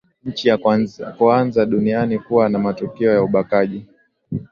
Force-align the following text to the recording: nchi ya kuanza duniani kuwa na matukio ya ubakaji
nchi 0.25 0.47
ya 0.47 0.57
kuanza 1.17 1.65
duniani 1.65 2.19
kuwa 2.19 2.49
na 2.49 2.59
matukio 2.59 3.11
ya 3.13 3.23
ubakaji 3.23 3.85